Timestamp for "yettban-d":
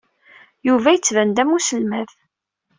0.95-1.37